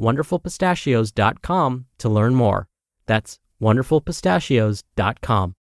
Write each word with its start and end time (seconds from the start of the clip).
wonderfulpistachios.com 0.00 1.86
to 1.98 2.08
learn 2.08 2.34
more. 2.34 2.68
That's 3.06 3.38
wonderfulpistachios.com. 3.60 5.54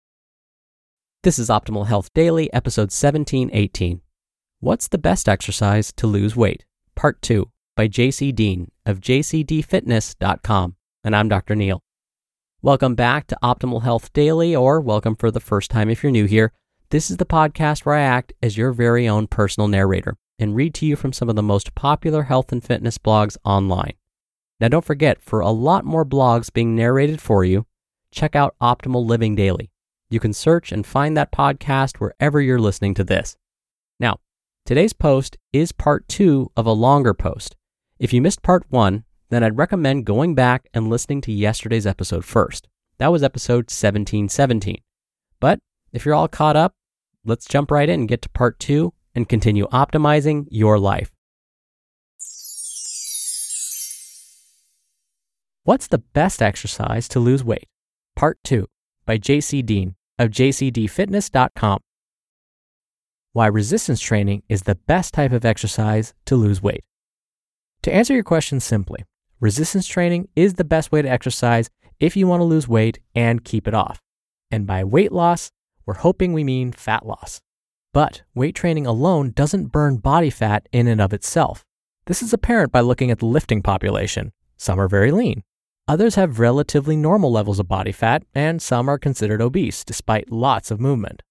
This 1.21 1.37
is 1.37 1.49
Optimal 1.49 1.87
Health 1.87 2.13
Daily, 2.13 2.51
episode 2.53 2.91
1718. 2.91 4.01
What's 4.61 4.87
the 4.87 4.97
best 4.97 5.27
exercise 5.27 5.91
to 5.93 6.07
lose 6.07 6.35
weight? 6.35 6.65
Part 6.95 7.21
2 7.21 7.49
by 7.75 7.87
JC 7.87 8.33
Deen 8.33 8.71
of 8.85 8.99
jcdfitness.com. 9.01 10.75
And 11.03 11.15
I'm 11.15 11.29
Dr. 11.29 11.55
Neal. 11.55 11.81
Welcome 12.61 12.95
back 12.95 13.27
to 13.27 13.37
Optimal 13.41 13.83
Health 13.83 14.11
Daily, 14.11 14.53
or 14.55 14.81
welcome 14.81 15.15
for 15.15 15.31
the 15.31 15.39
first 15.39 15.71
time 15.71 15.89
if 15.89 16.03
you're 16.03 16.11
new 16.11 16.25
here. 16.25 16.51
This 16.89 17.09
is 17.09 17.17
the 17.17 17.25
podcast 17.25 17.85
where 17.85 17.95
I 17.95 18.01
act 18.01 18.33
as 18.41 18.57
your 18.57 18.71
very 18.73 19.07
own 19.07 19.27
personal 19.27 19.67
narrator 19.67 20.17
and 20.39 20.55
read 20.55 20.73
to 20.75 20.85
you 20.85 20.95
from 20.95 21.13
some 21.13 21.29
of 21.29 21.35
the 21.35 21.43
most 21.43 21.75
popular 21.75 22.23
health 22.23 22.51
and 22.51 22.63
fitness 22.63 22.97
blogs 22.97 23.37
online. 23.45 23.93
Now, 24.59 24.67
don't 24.67 24.85
forget, 24.85 25.21
for 25.21 25.39
a 25.39 25.51
lot 25.51 25.85
more 25.85 26.05
blogs 26.05 26.51
being 26.51 26.75
narrated 26.75 27.21
for 27.21 27.45
you, 27.45 27.65
check 28.11 28.35
out 28.35 28.55
Optimal 28.61 29.05
Living 29.05 29.35
Daily. 29.35 29.71
You 30.09 30.19
can 30.19 30.33
search 30.33 30.71
and 30.71 30.85
find 30.85 31.15
that 31.15 31.31
podcast 31.31 31.97
wherever 31.97 32.41
you're 32.41 32.59
listening 32.59 32.93
to 32.95 33.03
this. 33.03 33.37
Now, 33.99 34.17
today's 34.65 34.91
post 34.91 35.37
is 35.53 35.71
part 35.71 36.07
two 36.07 36.51
of 36.57 36.65
a 36.65 36.73
longer 36.73 37.13
post. 37.13 37.55
If 37.99 38.11
you 38.11 38.21
missed 38.21 38.41
part 38.41 38.65
one, 38.69 39.05
then 39.29 39.43
I'd 39.43 39.57
recommend 39.57 40.05
going 40.05 40.35
back 40.35 40.67
and 40.73 40.89
listening 40.89 41.21
to 41.21 41.31
yesterday's 41.31 41.87
episode 41.87 42.25
first. 42.25 42.67
That 42.97 43.11
was 43.11 43.23
episode 43.23 43.69
1717. 43.71 44.77
But 45.39 45.59
if 45.93 46.05
you're 46.05 46.15
all 46.15 46.27
caught 46.27 46.57
up, 46.57 46.73
let's 47.23 47.45
jump 47.45 47.71
right 47.71 47.87
in 47.87 48.01
and 48.01 48.09
get 48.09 48.21
to 48.23 48.29
part 48.29 48.59
two 48.59 48.93
and 49.15 49.29
continue 49.29 49.67
optimizing 49.67 50.47
your 50.49 50.79
life. 50.79 51.11
What's 55.69 55.85
the 55.85 55.99
best 55.99 56.41
exercise 56.41 57.07
to 57.09 57.19
lose 57.19 57.43
weight? 57.43 57.67
Part 58.15 58.39
2 58.43 58.65
by 59.05 59.19
JC 59.19 59.63
Deen 59.63 59.93
of 60.17 60.31
jcdfitness.com. 60.31 61.79
Why 63.33 63.45
resistance 63.45 64.01
training 64.01 64.41
is 64.49 64.63
the 64.63 64.73
best 64.73 65.13
type 65.13 65.31
of 65.31 65.45
exercise 65.45 66.15
to 66.25 66.35
lose 66.35 66.63
weight. 66.63 66.83
To 67.83 67.93
answer 67.93 68.15
your 68.15 68.23
question 68.23 68.59
simply, 68.59 69.05
resistance 69.39 69.85
training 69.85 70.29
is 70.35 70.55
the 70.55 70.63
best 70.63 70.91
way 70.91 71.03
to 71.03 71.07
exercise 71.07 71.69
if 71.99 72.17
you 72.17 72.25
want 72.25 72.39
to 72.39 72.45
lose 72.45 72.67
weight 72.67 72.97
and 73.13 73.43
keep 73.43 73.67
it 73.67 73.75
off. 73.75 74.01
And 74.49 74.65
by 74.65 74.83
weight 74.83 75.11
loss, 75.11 75.51
we're 75.85 76.01
hoping 76.01 76.33
we 76.33 76.43
mean 76.43 76.71
fat 76.71 77.05
loss. 77.05 77.41
But 77.93 78.23
weight 78.33 78.55
training 78.55 78.87
alone 78.87 79.33
doesn't 79.35 79.67
burn 79.67 79.97
body 79.97 80.31
fat 80.31 80.67
in 80.71 80.87
and 80.87 80.99
of 80.99 81.13
itself. 81.13 81.63
This 82.07 82.23
is 82.23 82.33
apparent 82.33 82.71
by 82.71 82.79
looking 82.79 83.11
at 83.11 83.19
the 83.19 83.27
lifting 83.27 83.61
population. 83.61 84.31
Some 84.57 84.79
are 84.81 84.87
very 84.87 85.11
lean. 85.11 85.43
Others 85.89 86.13
have 86.13 86.39
relatively 86.39 86.95
normal 86.95 87.31
levels 87.31 87.59
of 87.59 87.67
body 87.67 87.91
fat, 87.91 88.21
and 88.35 88.61
some 88.61 88.87
are 88.87 88.99
considered 88.99 89.41
obese 89.41 89.83
despite 89.83 90.31
lots 90.31 90.69
of 90.69 90.79
movement. 90.79 91.23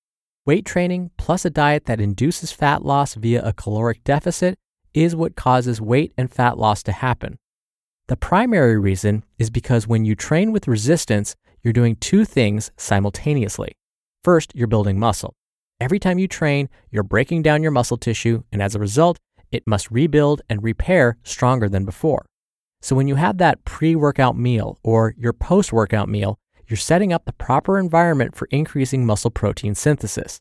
Weight 0.44 0.64
training 0.64 1.12
plus 1.16 1.44
a 1.44 1.50
diet 1.50 1.84
that 1.84 2.00
induces 2.00 2.50
fat 2.50 2.84
loss 2.84 3.14
via 3.14 3.40
a 3.44 3.52
caloric 3.52 4.02
deficit 4.02 4.58
is 4.92 5.14
what 5.14 5.36
causes 5.36 5.80
weight 5.80 6.12
and 6.18 6.32
fat 6.32 6.58
loss 6.58 6.82
to 6.82 6.90
happen. 6.90 7.38
The 8.08 8.16
primary 8.16 8.76
reason 8.76 9.24
is 9.38 9.48
because 9.48 9.86
when 9.86 10.04
you 10.04 10.16
train 10.16 10.50
with 10.50 10.66
resistance, 10.66 11.36
you're 11.62 11.72
doing 11.72 11.94
two 11.94 12.24
things 12.24 12.72
simultaneously. 12.76 13.76
First, 14.24 14.50
you're 14.56 14.66
building 14.66 14.98
muscle. 14.98 15.34
Every 15.78 16.00
time 16.00 16.18
you 16.18 16.26
train, 16.26 16.68
you're 16.90 17.04
breaking 17.04 17.42
down 17.42 17.62
your 17.62 17.70
muscle 17.70 17.96
tissue, 17.96 18.42
and 18.50 18.60
as 18.60 18.74
a 18.74 18.80
result, 18.80 19.18
it 19.52 19.68
must 19.68 19.88
rebuild 19.92 20.42
and 20.50 20.64
repair 20.64 21.16
stronger 21.22 21.68
than 21.68 21.84
before. 21.84 22.26
So 22.80 22.94
when 22.94 23.08
you 23.08 23.16
have 23.16 23.38
that 23.38 23.64
pre 23.64 23.96
workout 23.96 24.36
meal 24.36 24.78
or 24.82 25.14
your 25.18 25.32
post 25.32 25.72
workout 25.72 26.08
meal, 26.08 26.38
you're 26.68 26.76
setting 26.76 27.12
up 27.12 27.24
the 27.24 27.32
proper 27.32 27.78
environment 27.78 28.36
for 28.36 28.46
increasing 28.50 29.06
muscle 29.06 29.30
protein 29.30 29.74
synthesis. 29.74 30.38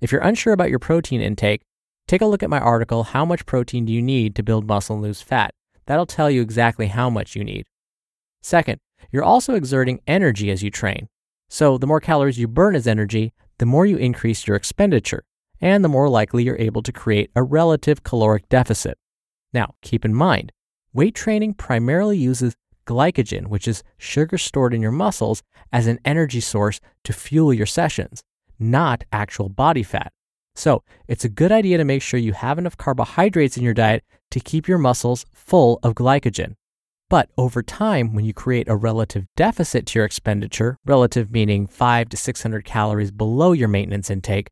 If 0.00 0.10
you're 0.10 0.22
unsure 0.22 0.52
about 0.52 0.70
your 0.70 0.78
protein 0.78 1.20
intake, 1.20 1.62
take 2.06 2.22
a 2.22 2.26
look 2.26 2.42
at 2.42 2.50
my 2.50 2.58
article, 2.58 3.04
How 3.04 3.24
Much 3.24 3.46
Protein 3.46 3.84
Do 3.84 3.92
You 3.92 4.00
Need 4.00 4.34
to 4.36 4.42
Build 4.42 4.66
Muscle 4.66 4.96
and 4.96 5.02
Lose 5.02 5.20
Fat? 5.20 5.52
That'll 5.86 6.06
tell 6.06 6.30
you 6.30 6.40
exactly 6.40 6.86
how 6.86 7.10
much 7.10 7.36
you 7.36 7.44
need. 7.44 7.66
Second, 8.42 8.80
you're 9.10 9.24
also 9.24 9.54
exerting 9.54 10.00
energy 10.06 10.50
as 10.50 10.62
you 10.62 10.70
train. 10.70 11.08
So 11.48 11.78
the 11.78 11.86
more 11.86 12.00
calories 12.00 12.38
you 12.38 12.48
burn 12.48 12.74
as 12.74 12.86
energy, 12.86 13.32
the 13.58 13.66
more 13.66 13.86
you 13.86 13.96
increase 13.96 14.46
your 14.46 14.56
expenditure, 14.56 15.24
and 15.60 15.84
the 15.84 15.88
more 15.88 16.08
likely 16.08 16.44
you're 16.44 16.58
able 16.58 16.82
to 16.82 16.92
create 16.92 17.30
a 17.34 17.42
relative 17.42 18.04
caloric 18.04 18.48
deficit. 18.48 18.98
Now, 19.52 19.74
keep 19.82 20.04
in 20.04 20.14
mind, 20.14 20.52
weight 20.92 21.14
training 21.14 21.54
primarily 21.54 22.16
uses 22.16 22.56
glycogen, 22.86 23.48
which 23.48 23.68
is 23.68 23.82
sugar 23.98 24.38
stored 24.38 24.74
in 24.74 24.82
your 24.82 24.92
muscles, 24.92 25.42
as 25.72 25.86
an 25.86 25.98
energy 26.04 26.40
source 26.40 26.80
to 27.04 27.12
fuel 27.12 27.52
your 27.52 27.66
sessions, 27.66 28.22
not 28.58 29.04
actual 29.12 29.48
body 29.48 29.82
fat. 29.82 30.10
So, 30.56 30.82
it's 31.06 31.24
a 31.24 31.28
good 31.28 31.52
idea 31.52 31.76
to 31.78 31.84
make 31.84 32.02
sure 32.02 32.18
you 32.18 32.32
have 32.32 32.58
enough 32.58 32.76
carbohydrates 32.76 33.56
in 33.56 33.62
your 33.62 33.74
diet 33.74 34.02
to 34.32 34.40
keep 34.40 34.66
your 34.66 34.78
muscles 34.78 35.24
full 35.32 35.78
of 35.82 35.94
glycogen. 35.94 36.54
But 37.10 37.30
over 37.38 37.62
time, 37.62 38.12
when 38.12 38.24
you 38.24 38.34
create 38.34 38.68
a 38.68 38.76
relative 38.76 39.26
deficit 39.36 39.86
to 39.86 39.98
your 39.98 40.04
expenditure, 40.04 40.76
relative 40.84 41.30
meaning 41.30 41.66
5 41.66 42.08
to 42.10 42.16
600 42.16 42.64
calories 42.64 43.10
below 43.10 43.52
your 43.52 43.68
maintenance 43.68 44.10
intake, 44.10 44.48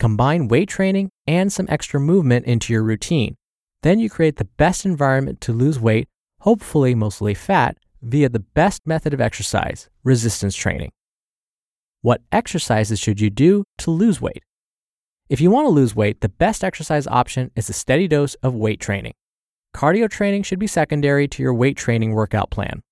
combine 0.00 0.48
weight 0.48 0.68
training 0.68 1.10
and 1.26 1.52
some 1.52 1.66
extra 1.68 2.00
movement 2.00 2.46
into 2.46 2.72
your 2.72 2.82
routine. 2.82 3.36
Then 3.82 3.98
you 3.98 4.10
create 4.10 4.36
the 4.36 4.44
best 4.44 4.84
environment 4.84 5.40
to 5.42 5.52
lose 5.52 5.80
weight, 5.80 6.06
hopefully 6.40 6.94
mostly 6.94 7.34
fat, 7.34 7.78
via 8.02 8.28
the 8.28 8.40
best 8.40 8.86
method 8.86 9.14
of 9.14 9.20
exercise, 9.20 9.88
resistance 10.04 10.54
training. 10.54 10.90
What 12.02 12.22
exercises 12.32 12.98
should 12.98 13.20
you 13.20 13.30
do 13.30 13.64
to 13.78 13.90
lose 13.90 14.20
weight? 14.20 14.42
If 15.28 15.40
you 15.40 15.50
want 15.50 15.66
to 15.66 15.70
lose 15.70 15.94
weight, 15.94 16.20
the 16.20 16.28
best 16.28 16.64
exercise 16.64 17.06
option 17.06 17.50
is 17.54 17.70
a 17.70 17.74
steady 17.74 18.08
dose 18.08 18.34
of 18.36 18.54
weight 18.54 18.80
training. 18.80 19.14
Cardio 19.74 20.10
training 20.10 20.42
should 20.42 20.58
be 20.58 20.66
secondary 20.66 21.28
to 21.28 21.42
your 21.42 21.54
weight 21.54 21.76
training 21.76 22.12
workout 22.12 22.50
plan. 22.50 22.82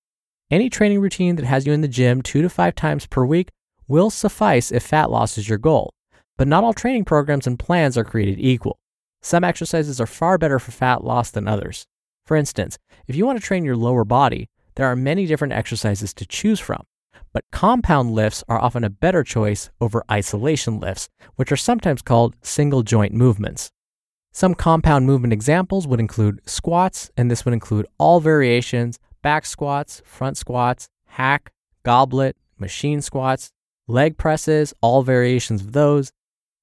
Any 0.49 0.69
training 0.69 1.01
routine 1.01 1.35
that 1.35 1.45
has 1.45 1.67
you 1.67 1.73
in 1.73 1.81
the 1.81 1.87
gym 1.87 2.21
two 2.21 2.41
to 2.41 2.49
five 2.49 2.73
times 2.75 3.05
per 3.05 3.25
week 3.25 3.49
will 3.87 4.09
suffice 4.09 4.71
if 4.71 4.83
fat 4.83 5.11
loss 5.11 5.37
is 5.37 5.49
your 5.49 5.57
goal. 5.57 5.93
But 6.37 6.47
not 6.47 6.63
all 6.63 6.73
training 6.73 7.05
programs 7.05 7.45
and 7.45 7.59
plans 7.59 7.97
are 7.97 8.03
created 8.03 8.39
equal. 8.39 8.79
Some 9.21 9.43
exercises 9.43 9.99
are 9.99 10.07
far 10.07 10.37
better 10.37 10.59
for 10.59 10.71
fat 10.71 11.03
loss 11.03 11.31
than 11.31 11.47
others. 11.47 11.85
For 12.25 12.37
instance, 12.37 12.77
if 13.07 13.15
you 13.15 13.25
want 13.25 13.39
to 13.39 13.45
train 13.45 13.65
your 13.65 13.75
lower 13.75 14.05
body, 14.05 14.49
there 14.75 14.85
are 14.87 14.95
many 14.95 15.25
different 15.25 15.53
exercises 15.53 16.13
to 16.13 16.25
choose 16.25 16.59
from. 16.59 16.83
But 17.33 17.43
compound 17.51 18.11
lifts 18.11 18.43
are 18.47 18.59
often 18.59 18.83
a 18.83 18.89
better 18.89 19.23
choice 19.23 19.69
over 19.81 20.03
isolation 20.09 20.79
lifts, 20.79 21.09
which 21.35 21.51
are 21.51 21.57
sometimes 21.57 22.01
called 22.01 22.35
single 22.41 22.81
joint 22.81 23.13
movements. 23.13 23.71
Some 24.31 24.55
compound 24.55 25.05
movement 25.05 25.33
examples 25.33 25.87
would 25.87 25.99
include 25.99 26.39
squats, 26.47 27.11
and 27.17 27.29
this 27.29 27.45
would 27.45 27.53
include 27.53 27.87
all 27.97 28.19
variations 28.19 28.99
back 29.21 29.45
squats, 29.45 30.01
front 30.05 30.37
squats, 30.37 30.87
hack, 31.05 31.51
goblet, 31.83 32.37
machine 32.57 33.01
squats, 33.01 33.51
leg 33.87 34.17
presses, 34.17 34.73
all 34.81 35.03
variations 35.03 35.61
of 35.61 35.73
those, 35.73 36.11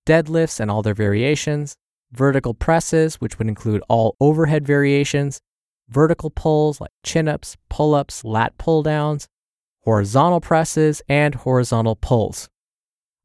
deadlifts 0.06 0.58
and 0.60 0.70
all 0.70 0.82
their 0.82 0.94
variations, 0.94 1.76
vertical 2.12 2.54
presses, 2.54 3.16
which 3.16 3.38
would 3.38 3.48
include 3.48 3.82
all 3.88 4.16
overhead 4.20 4.66
variations, 4.66 5.40
vertical 5.88 6.30
pulls 6.30 6.80
like 6.80 6.90
chin 7.04 7.28
ups, 7.28 7.56
pull 7.68 7.94
ups, 7.94 8.24
lat 8.24 8.56
pull 8.58 8.82
downs, 8.82 9.28
horizontal 9.82 10.40
presses, 10.40 11.02
and 11.08 11.34
horizontal 11.34 11.96
pulls. 11.96 12.48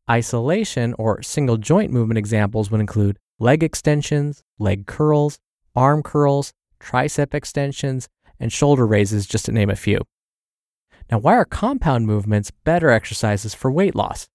Isolation 0.09 0.93
or 0.97 1.21
single 1.21 1.57
joint 1.57 1.91
movement 1.91 2.17
examples 2.17 2.69
would 2.69 2.81
include 2.81 3.17
leg 3.39 3.63
extensions, 3.63 4.43
leg 4.59 4.85
curls, 4.85 5.39
arm 5.75 6.03
curls, 6.03 6.53
tricep 6.79 7.33
extensions, 7.33 8.09
and 8.39 8.51
shoulder 8.51 8.85
raises, 8.85 9.25
just 9.25 9.45
to 9.45 9.51
name 9.51 9.69
a 9.69 9.75
few. 9.75 10.01
Now, 11.11 11.19
why 11.19 11.35
are 11.35 11.45
compound 11.45 12.07
movements 12.07 12.51
better 12.63 12.89
exercises 12.89 13.53
for 13.53 13.71
weight 13.71 13.95
loss? 13.95 14.27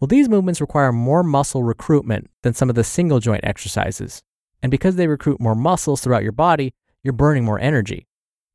Well, 0.00 0.08
these 0.08 0.30
movements 0.30 0.62
require 0.62 0.92
more 0.92 1.22
muscle 1.22 1.62
recruitment 1.62 2.30
than 2.42 2.54
some 2.54 2.70
of 2.70 2.74
the 2.74 2.84
single 2.84 3.20
joint 3.20 3.44
exercises. 3.44 4.22
And 4.62 4.70
because 4.70 4.96
they 4.96 5.06
recruit 5.06 5.40
more 5.40 5.54
muscles 5.54 6.00
throughout 6.00 6.22
your 6.22 6.32
body, 6.32 6.72
you're 7.02 7.12
burning 7.12 7.44
more 7.44 7.58
energy. 7.58 8.06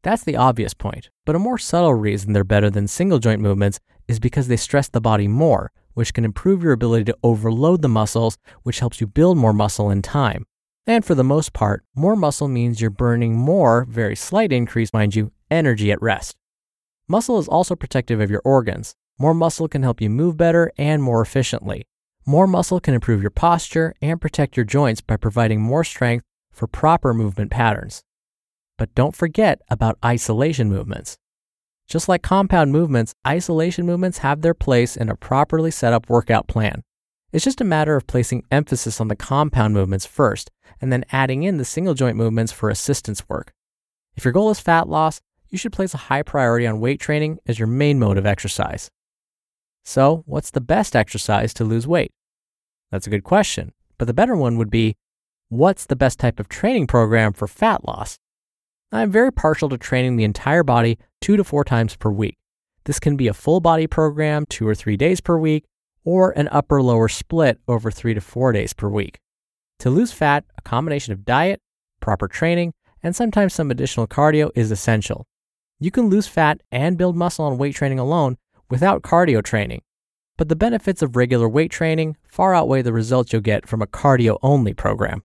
That's 0.02 0.24
the 0.24 0.38
obvious 0.38 0.74
point, 0.74 1.10
but 1.24 1.36
a 1.36 1.40
more 1.40 1.60
subtle 1.60 1.94
reason 1.94 2.34
they're 2.34 2.44
better 2.44 2.72
than 2.72 2.88
single 2.88 3.20
joint 3.20 3.42
movements 3.42 3.80
is 4.08 4.20
because 4.20 4.48
they 4.48 4.58
stress 4.58 4.88
the 4.90 5.02
body 5.02 5.28
more, 5.28 5.72
which 5.94 6.16
can 6.16 6.26
improve 6.26 6.64
your 6.64 6.74
ability 6.74 7.06
to 7.06 7.18
overload 7.24 7.84
the 7.84 7.90
muscles, 7.90 8.38
which 8.64 8.80
helps 8.80 9.00
you 9.00 9.06
build 9.06 9.38
more 9.38 9.54
muscle 9.54 9.92
in 9.92 10.02
time. 10.02 10.46
And 10.88 11.06
for 11.06 11.16
the 11.16 11.24
most 11.24 11.54
part, 11.54 11.84
more 11.96 12.16
muscle 12.16 12.48
means 12.48 12.82
you're 12.82 12.90
burning 12.90 13.36
more, 13.36 13.86
very 13.86 14.16
slight 14.16 14.52
increase, 14.52 14.94
mind 14.94 15.16
you, 15.16 15.32
energy 15.52 15.92
at 15.92 16.02
rest. 16.02 16.36
Muscle 17.08 17.38
is 17.38 17.48
also 17.48 17.76
protective 17.76 18.20
of 18.20 18.32
your 18.32 18.42
organs. 18.44 18.96
More 19.18 19.34
muscle 19.34 19.70
can 19.70 19.82
help 19.82 20.02
you 20.02 20.10
move 20.10 20.36
better 20.36 20.74
and 20.78 21.02
more 21.02 21.22
efficiently. 21.22 21.86
More 22.26 22.48
muscle 22.48 22.82
can 22.82 22.94
improve 22.94 23.22
your 23.22 23.32
posture 23.32 23.94
and 24.02 24.20
protect 24.20 24.58
your 24.58 24.66
joints 24.66 25.00
by 25.00 25.16
providing 25.16 25.62
more 25.62 25.86
strength 25.86 26.26
for 26.52 26.68
proper 26.68 27.14
movement 27.14 27.50
patterns. 27.50 28.04
But 28.78 28.94
don't 28.94 29.16
forget 29.16 29.62
about 29.70 29.98
isolation 30.04 30.70
movements. 30.70 31.18
Just 31.88 32.10
like 32.10 32.24
compound 32.24 32.74
movements, 32.74 33.14
isolation 33.26 33.86
movements 33.86 34.18
have 34.18 34.42
their 34.42 34.54
place 34.54 34.98
in 34.98 35.08
a 35.08 35.16
properly 35.16 35.72
set 35.72 35.94
up 35.94 36.10
workout 36.10 36.48
plan. 36.48 36.82
It's 37.32 37.46
just 37.46 37.62
a 37.62 37.66
matter 37.66 37.96
of 37.96 38.08
placing 38.08 38.44
emphasis 38.52 39.00
on 39.00 39.08
the 39.08 39.16
compound 39.16 39.74
movements 39.74 40.06
first 40.06 40.52
and 40.82 40.92
then 40.92 41.06
adding 41.12 41.44
in 41.44 41.58
the 41.58 41.64
single 41.64 41.94
joint 41.94 42.18
movements 42.18 42.52
for 42.52 42.70
assistance 42.70 43.30
work. 43.30 43.54
If 44.18 44.26
your 44.26 44.34
goal 44.34 44.50
is 44.50 44.60
fat 44.60 44.90
loss, 44.90 45.22
you 45.50 45.58
should 45.58 45.74
place 45.74 45.94
a 45.94 45.98
high 46.10 46.24
priority 46.24 46.68
on 46.68 46.82
weight 46.82 47.00
training 47.00 47.40
as 47.46 47.60
your 47.60 47.68
main 47.68 47.98
mode 47.98 48.18
of 48.18 48.26
exercise. 48.26 48.90
So, 49.86 50.24
what's 50.26 50.50
the 50.50 50.62
best 50.62 50.96
exercise 50.96 51.54
to 51.54 51.64
lose 51.64 51.88
weight? 51.88 52.12
That's 52.92 53.06
a 53.06 53.12
good 53.12 53.24
question, 53.24 53.72
but 54.00 54.06
the 54.06 54.16
better 54.16 54.36
one 54.36 54.58
would 54.58 54.72
be 54.72 54.96
what's 55.50 55.86
the 55.86 55.96
best 55.96 56.18
type 56.20 56.40
of 56.40 56.50
training 56.50 56.88
program 56.88 57.34
for 57.34 57.48
fat 57.48 57.88
loss? 57.88 58.18
I'm 58.92 59.12
very 59.12 59.32
partial 59.32 59.70
to 59.70 59.78
training 59.78 60.16
the 60.16 60.24
entire 60.24 60.64
body 60.64 60.98
two 61.22 61.38
to 61.38 61.44
four 61.44 61.64
times 61.64 61.96
per 61.96 62.10
week. 62.10 62.36
This 62.86 63.00
can 63.00 63.16
be 63.16 63.28
a 63.28 63.34
full 63.34 63.60
body 63.60 63.86
program, 63.86 64.46
two 64.50 64.68
or 64.68 64.74
three 64.74 64.98
days 64.98 65.22
per 65.22 65.38
week, 65.38 65.66
or 66.04 66.32
an 66.32 66.50
upper 66.52 66.82
lower 66.82 67.08
split 67.08 67.60
over 67.68 67.92
three 67.92 68.16
to 68.16 68.22
four 68.22 68.52
days 68.52 68.74
per 68.74 68.90
week. 68.90 69.20
To 69.80 69.92
lose 69.92 70.12
fat, 70.12 70.46
a 70.58 70.64
combination 70.64 71.14
of 71.14 71.26
diet, 71.26 71.62
proper 72.02 72.28
training, 72.28 72.74
and 73.04 73.16
sometimes 73.16 73.54
some 73.54 73.70
additional 73.70 74.08
cardio 74.08 74.50
is 74.56 74.72
essential. 74.72 75.28
You 75.80 75.92
can 75.92 76.10
lose 76.10 76.28
fat 76.28 76.62
and 76.72 76.98
build 76.98 77.16
muscle 77.16 77.46
on 77.46 77.60
weight 77.60 77.76
training 77.76 78.00
alone 78.00 78.38
without 78.70 79.02
cardio 79.02 79.44
training, 79.44 79.82
but 80.38 80.50
the 80.50 80.56
benefits 80.56 81.02
of 81.02 81.16
regular 81.16 81.48
weight 81.48 81.72
training 81.72 82.18
far 82.28 82.54
outweigh 82.54 82.82
the 82.82 82.94
results 82.94 83.32
you'll 83.32 83.42
get 83.42 83.68
from 83.68 83.82
a 83.82 83.88
cardio 83.88 84.38
only 84.42 84.74
program. 84.74 85.24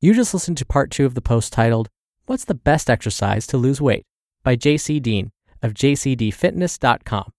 You 0.00 0.14
just 0.14 0.34
listened 0.34 0.58
to 0.58 0.66
part 0.66 0.90
two 0.90 1.06
of 1.06 1.14
the 1.14 1.20
post 1.20 1.52
titled, 1.52 1.88
What's 2.26 2.44
the 2.44 2.54
Best 2.54 2.90
Exercise 2.90 3.46
to 3.48 3.56
Lose 3.56 3.80
Weight? 3.80 4.04
by 4.42 4.56
JC 4.56 5.00
Deen 5.00 5.30
of 5.62 5.74
jcdfitness.com. 5.74 7.32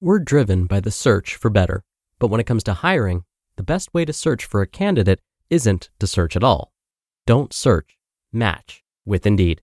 We're 0.00 0.18
driven 0.18 0.66
by 0.66 0.80
the 0.80 0.90
search 0.90 1.36
for 1.36 1.48
better, 1.48 1.84
but 2.18 2.28
when 2.28 2.40
it 2.40 2.46
comes 2.46 2.64
to 2.64 2.74
hiring, 2.74 3.24
the 3.56 3.62
best 3.62 3.94
way 3.94 4.04
to 4.04 4.12
search 4.12 4.44
for 4.44 4.60
a 4.60 4.66
candidate 4.66 5.20
isn't 5.48 5.90
to 5.98 6.06
search 6.06 6.36
at 6.36 6.44
all. 6.44 6.72
Don't 7.26 7.52
search, 7.52 7.96
match 8.32 8.82
with 9.04 9.26
Indeed. 9.26 9.62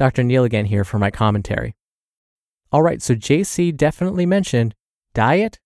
Dr. 0.00 0.24
Neal 0.24 0.42
again 0.42 0.64
here 0.64 0.82
for 0.82 0.98
my 0.98 1.12
commentary. 1.12 1.76
All 2.72 2.82
right, 2.82 3.00
so 3.00 3.14
JC 3.14 3.76
definitely 3.76 4.26
mentioned 4.26 4.74
diet. 5.14 5.60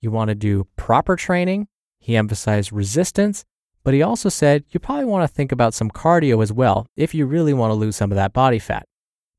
You 0.00 0.10
want 0.10 0.28
to 0.28 0.34
do 0.34 0.66
proper 0.76 1.14
training. 1.14 1.68
He 1.98 2.16
emphasized 2.16 2.72
resistance 2.72 3.44
but 3.82 3.94
he 3.94 4.02
also 4.02 4.28
said 4.28 4.64
you 4.70 4.80
probably 4.80 5.06
want 5.06 5.28
to 5.28 5.34
think 5.34 5.52
about 5.52 5.74
some 5.74 5.90
cardio 5.90 6.42
as 6.42 6.52
well 6.52 6.86
if 6.96 7.14
you 7.14 7.26
really 7.26 7.52
want 7.52 7.70
to 7.70 7.74
lose 7.74 7.96
some 7.96 8.12
of 8.12 8.16
that 8.16 8.32
body 8.32 8.58
fat. 8.58 8.86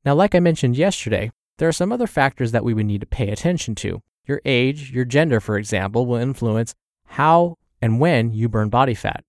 Now, 0.04 0.14
like 0.14 0.34
I 0.34 0.40
mentioned 0.40 0.76
yesterday, 0.76 1.30
there 1.58 1.68
are 1.68 1.72
some 1.72 1.92
other 1.92 2.06
factors 2.06 2.50
that 2.52 2.64
we 2.64 2.74
would 2.74 2.86
need 2.86 3.02
to 3.02 3.06
pay 3.06 3.30
attention 3.30 3.74
to. 3.76 4.00
Your 4.26 4.40
age, 4.44 4.90
your 4.90 5.04
gender, 5.04 5.40
for 5.40 5.56
example, 5.56 6.06
will 6.06 6.16
influence 6.16 6.74
how 7.06 7.56
and 7.80 8.00
when 8.00 8.32
you 8.32 8.48
burn 8.48 8.68
body 8.68 8.94
fat. 8.94 9.24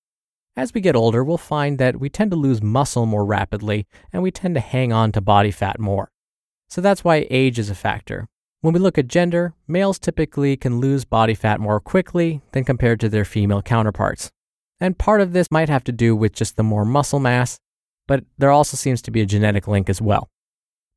As 0.55 0.71
we 0.71 0.81
get 0.81 0.95
older, 0.95 1.23
we'll 1.23 1.39
find 1.39 1.79
that 1.79 1.99
we 1.99 2.09
tend 2.09 2.29
to 2.29 2.37
lose 2.37 2.61
muscle 2.61 3.07
more 3.07 3.25
rapidly 3.25 3.87
and 4.11 4.21
we 4.21 4.29
tend 4.29 4.53
to 4.53 4.61
hang 4.61 4.93
on 4.93 5.11
to 5.13 5.21
body 5.21 5.49
fat 5.49 5.79
more. 5.79 6.11
So 6.69 6.79
that's 6.79 7.03
why 7.03 7.25
age 7.31 7.57
is 7.57 7.71
a 7.71 7.75
factor. 7.75 8.27
When 8.61 8.71
we 8.71 8.79
look 8.79 8.99
at 8.99 9.07
gender, 9.07 9.55
males 9.67 9.97
typically 9.97 10.55
can 10.55 10.79
lose 10.79 11.05
body 11.05 11.33
fat 11.33 11.59
more 11.59 11.79
quickly 11.79 12.41
than 12.51 12.65
compared 12.65 12.99
to 12.99 13.09
their 13.09 13.25
female 13.25 13.63
counterparts. 13.63 14.31
And 14.79 14.97
part 14.97 15.21
of 15.21 15.33
this 15.33 15.49
might 15.49 15.69
have 15.69 15.83
to 15.85 15.91
do 15.91 16.15
with 16.15 16.33
just 16.33 16.55
the 16.55 16.63
more 16.63 16.85
muscle 16.85 17.19
mass, 17.19 17.59
but 18.07 18.23
there 18.37 18.51
also 18.51 18.77
seems 18.77 19.01
to 19.03 19.11
be 19.11 19.21
a 19.21 19.25
genetic 19.25 19.67
link 19.67 19.89
as 19.89 20.01
well. 20.01 20.29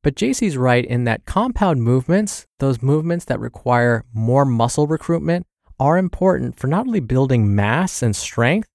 But 0.03 0.15
JC's 0.15 0.55
right 0.55 0.85
in 0.85 1.05
that 1.05 1.25
compound 1.25 1.81
movements, 1.81 2.45
those 2.59 2.83
movements 2.83 3.25
that 3.25 3.39
require 3.39 4.05
more 4.13 4.45
muscle 4.45 4.85
recruitment, 4.85 5.47
are 5.79 5.97
important 5.97 6.59
for 6.59 6.67
not 6.67 6.85
only 6.85 6.99
building 6.99 7.55
mass 7.55 8.03
and 8.03 8.15
strength, 8.15 8.69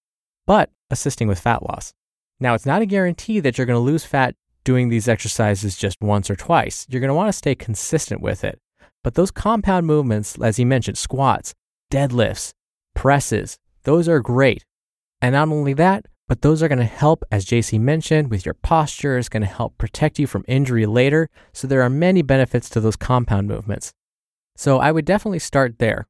but 0.47 0.71
assisting 0.91 1.29
with 1.29 1.41
fat 1.41 1.63
loss. 1.63 1.93
Now, 2.41 2.55
it's 2.55 2.67
not 2.67 2.83
a 2.83 2.87
guarantee 2.87 3.41
that 3.41 3.57
you're 3.57 3.67
going 3.67 3.77
to 3.77 3.81
lose 3.81 4.05
fat 4.05 4.35
doing 4.65 4.89
these 4.89 5.09
exercises 5.09 5.77
just 5.77 5.97
once 6.01 6.31
or 6.31 6.37
twice. 6.37 6.87
You're 6.89 7.01
going 7.01 7.09
to 7.09 7.15
want 7.15 7.29
to 7.29 7.33
stay 7.33 7.55
consistent 7.55 8.21
with 8.21 8.45
it. 8.45 8.59
But 9.05 9.15
those 9.15 9.31
compound 9.31 9.87
movements, 9.87 10.37
as 10.41 10.57
he 10.57 10.65
mentioned, 10.65 10.99
squats, 10.99 11.55
deadlifts, 11.91 12.53
presses, 12.95 13.59
those 13.85 14.09
are 14.09 14.21
great. 14.21 14.65
And 15.21 15.35
not 15.35 15.49
only 15.49 15.73
that, 15.75 16.07
but 16.29 16.43
those 16.43 16.63
are 16.63 16.69
going 16.69 16.79
to 16.79 16.85
help, 16.85 17.25
as 17.31 17.45
JC 17.45 17.79
mentioned, 17.79 18.31
with 18.31 18.47
your 18.47 18.55
posture. 18.55 19.19
It's 19.19 19.29
going 19.29 19.43
to 19.43 19.47
help 19.47 19.77
protect 19.77 20.19
you 20.19 20.27
from 20.27 20.45
injury 20.49 20.87
later. 20.87 21.29
So 21.53 21.67
there 21.67 21.83
are 21.83 21.91
many 21.91 22.23
benefits 22.23 22.69
to 22.71 22.81
those 22.81 22.97
compound 22.97 23.49
movements. 23.49 23.93
So 24.57 24.79
I 24.79 24.93
would 24.93 25.05
definitely 25.05 25.41
start 25.41 25.79
there. 25.79 26.07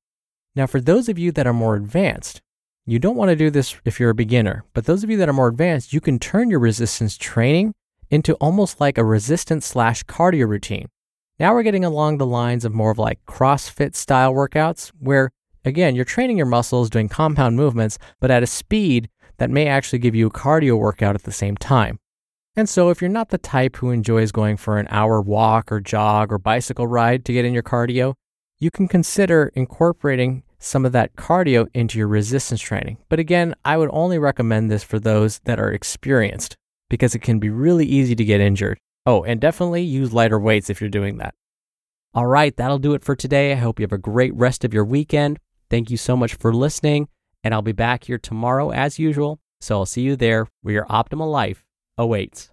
Now, 0.54 0.66
for 0.66 0.80
those 0.80 1.08
of 1.08 1.18
you 1.18 1.32
that 1.32 1.46
are 1.46 1.52
more 1.52 1.76
advanced, 1.76 2.42
you 2.86 2.98
don't 2.98 3.16
want 3.16 3.30
to 3.30 3.36
do 3.36 3.50
this 3.50 3.76
if 3.84 4.00
you're 4.00 4.10
a 4.10 4.14
beginner, 4.14 4.64
but 4.74 4.86
those 4.86 5.04
of 5.04 5.10
you 5.10 5.16
that 5.18 5.28
are 5.28 5.32
more 5.32 5.48
advanced, 5.48 5.92
you 5.92 6.00
can 6.00 6.18
turn 6.18 6.50
your 6.50 6.60
resistance 6.60 7.16
training 7.16 7.74
into 8.10 8.34
almost 8.34 8.80
like 8.80 8.98
a 8.98 9.04
resistance 9.04 9.66
slash 9.66 10.04
cardio 10.04 10.48
routine. 10.48 10.88
Now 11.38 11.54
we're 11.54 11.62
getting 11.62 11.84
along 11.84 12.18
the 12.18 12.26
lines 12.26 12.64
of 12.64 12.74
more 12.74 12.90
of 12.90 12.98
like 12.98 13.24
CrossFit 13.26 13.94
style 13.94 14.32
workouts 14.32 14.92
where 14.98 15.30
Again, 15.64 15.94
you're 15.94 16.04
training 16.04 16.36
your 16.36 16.46
muscles 16.46 16.90
doing 16.90 17.08
compound 17.08 17.56
movements, 17.56 17.98
but 18.20 18.32
at 18.32 18.42
a 18.42 18.48
speed 18.48 19.08
that 19.38 19.50
may 19.50 19.66
actually 19.66 20.00
give 20.00 20.14
you 20.14 20.26
a 20.26 20.30
cardio 20.30 20.76
workout 20.76 21.14
at 21.14 21.22
the 21.22 21.32
same 21.32 21.56
time. 21.56 22.00
And 22.56 22.68
so, 22.68 22.90
if 22.90 23.00
you're 23.00 23.08
not 23.08 23.30
the 23.30 23.38
type 23.38 23.76
who 23.76 23.90
enjoys 23.90 24.32
going 24.32 24.56
for 24.56 24.78
an 24.78 24.88
hour 24.90 25.20
walk 25.20 25.70
or 25.70 25.80
jog 25.80 26.32
or 26.32 26.38
bicycle 26.38 26.86
ride 26.86 27.24
to 27.24 27.32
get 27.32 27.44
in 27.44 27.54
your 27.54 27.62
cardio, 27.62 28.14
you 28.58 28.70
can 28.70 28.88
consider 28.88 29.52
incorporating 29.54 30.42
some 30.62 30.86
of 30.86 30.92
that 30.92 31.16
cardio 31.16 31.66
into 31.74 31.98
your 31.98 32.08
resistance 32.08 32.60
training. 32.60 32.98
But 33.08 33.18
again, 33.18 33.54
I 33.64 33.76
would 33.76 33.90
only 33.92 34.18
recommend 34.18 34.70
this 34.70 34.84
for 34.84 34.98
those 34.98 35.40
that 35.44 35.58
are 35.58 35.72
experienced 35.72 36.56
because 36.88 37.14
it 37.14 37.20
can 37.20 37.38
be 37.38 37.50
really 37.50 37.86
easy 37.86 38.14
to 38.14 38.24
get 38.24 38.40
injured. 38.40 38.78
Oh, 39.04 39.24
and 39.24 39.40
definitely 39.40 39.82
use 39.82 40.12
lighter 40.12 40.38
weights 40.38 40.70
if 40.70 40.80
you're 40.80 40.90
doing 40.90 41.18
that. 41.18 41.34
All 42.14 42.26
right, 42.26 42.56
that'll 42.56 42.78
do 42.78 42.94
it 42.94 43.02
for 43.02 43.16
today. 43.16 43.52
I 43.52 43.56
hope 43.56 43.80
you 43.80 43.84
have 43.84 43.92
a 43.92 43.98
great 43.98 44.34
rest 44.34 44.64
of 44.64 44.74
your 44.74 44.84
weekend. 44.84 45.38
Thank 45.70 45.90
you 45.90 45.96
so 45.96 46.16
much 46.16 46.34
for 46.34 46.52
listening, 46.52 47.08
and 47.42 47.54
I'll 47.54 47.62
be 47.62 47.72
back 47.72 48.04
here 48.04 48.18
tomorrow 48.18 48.70
as 48.70 48.98
usual. 48.98 49.40
So 49.60 49.78
I'll 49.78 49.86
see 49.86 50.02
you 50.02 50.16
there 50.16 50.46
where 50.60 50.74
your 50.74 50.86
optimal 50.86 51.30
life 51.30 51.64
awaits. 51.96 52.51